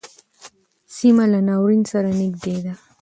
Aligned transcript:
سیمه 0.95 1.25
له 1.33 1.39
ناورین 1.47 1.83
سره 1.91 2.09
نږدې 2.19 2.55
ده. 2.65 2.73